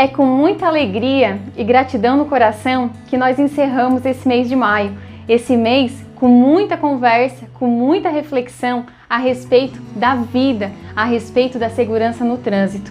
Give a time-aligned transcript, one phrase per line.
[0.00, 4.96] É com muita alegria e gratidão no coração que nós encerramos esse mês de maio.
[5.28, 11.68] Esse mês com muita conversa, com muita reflexão a respeito da vida, a respeito da
[11.68, 12.90] segurança no trânsito.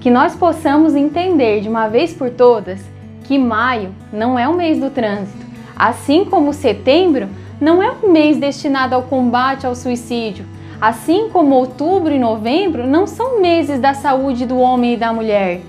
[0.00, 2.80] Que nós possamos entender de uma vez por todas
[3.24, 5.44] que maio não é o mês do trânsito,
[5.76, 7.28] assim como setembro
[7.60, 10.46] não é um mês destinado ao combate ao suicídio,
[10.80, 15.60] assim como outubro e novembro não são meses da saúde do homem e da mulher.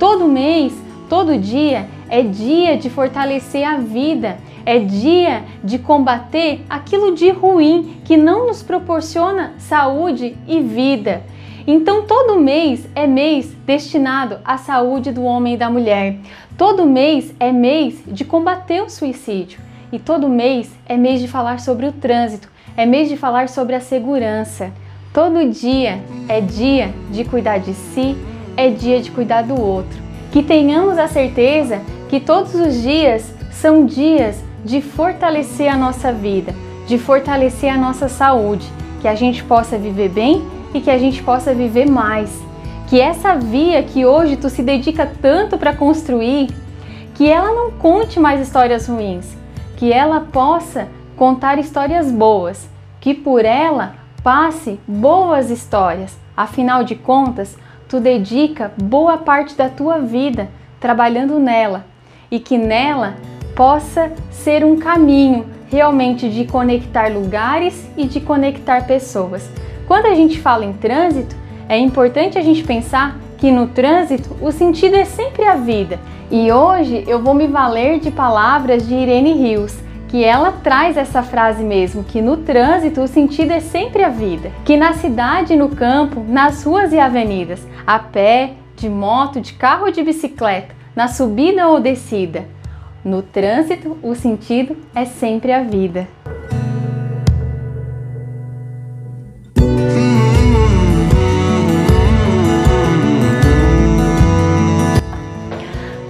[0.00, 0.72] Todo mês,
[1.10, 8.00] todo dia é dia de fortalecer a vida, é dia de combater aquilo de ruim
[8.02, 11.22] que não nos proporciona saúde e vida.
[11.66, 16.16] Então, todo mês é mês destinado à saúde do homem e da mulher.
[16.56, 19.60] Todo mês é mês de combater o suicídio.
[19.92, 23.74] E todo mês é mês de falar sobre o trânsito, é mês de falar sobre
[23.74, 24.72] a segurança.
[25.12, 28.16] Todo dia é dia de cuidar de si,
[28.60, 29.98] é dia de cuidar do outro.
[30.30, 36.54] Que tenhamos a certeza que todos os dias são dias de fortalecer a nossa vida,
[36.86, 38.66] de fortalecer a nossa saúde,
[39.00, 40.44] que a gente possa viver bem
[40.74, 42.30] e que a gente possa viver mais.
[42.88, 46.50] Que essa via que hoje tu se dedica tanto para construir,
[47.14, 49.26] que ela não conte mais histórias ruins,
[49.78, 52.68] que ela possa contar histórias boas,
[53.00, 56.18] que por ela passe boas histórias.
[56.36, 57.56] Afinal de contas,
[57.90, 61.84] tu dedica boa parte da tua vida trabalhando nela
[62.30, 63.16] e que nela
[63.56, 69.50] possa ser um caminho realmente de conectar lugares e de conectar pessoas.
[69.88, 71.34] Quando a gente fala em trânsito,
[71.68, 75.98] é importante a gente pensar que no trânsito o sentido é sempre a vida.
[76.30, 79.76] E hoje eu vou me valer de palavras de Irene Rios
[80.10, 84.50] que ela traz essa frase mesmo, que no trânsito o sentido é sempre a vida,
[84.64, 89.52] que na cidade e no campo, nas ruas e avenidas, a pé, de moto, de
[89.52, 92.44] carro ou de bicicleta, na subida ou descida,
[93.04, 96.08] no trânsito o sentido é sempre a vida.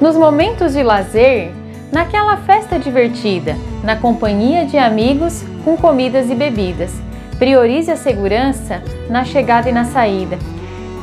[0.00, 1.59] Nos momentos de lazer,
[1.93, 6.93] naquela festa divertida, na companhia de amigos, com comidas e bebidas.
[7.39, 10.39] Priorize a segurança na chegada e na saída.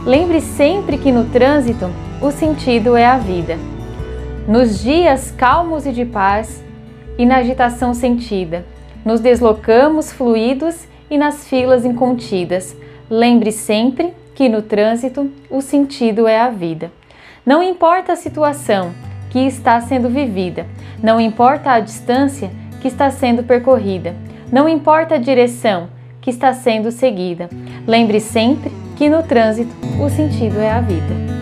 [0.05, 1.89] Lembre sempre que no trânsito
[2.21, 3.57] o sentido é a vida.
[4.47, 6.63] Nos dias calmos e de paz
[7.17, 8.65] e na agitação sentida,
[9.03, 12.75] nos deslocamos fluidos e nas filas incontidas.
[13.09, 16.91] Lembre sempre que no trânsito o sentido é a vida.
[17.45, 18.93] Não importa a situação,
[19.29, 20.65] que está sendo vivida,
[21.01, 22.49] não importa a distância
[22.81, 24.15] que está sendo percorrida,
[24.51, 25.89] não importa a direção
[26.21, 27.49] que está sendo seguida.
[27.85, 31.36] Lembre sempre que no trânsito o sentido é a vida.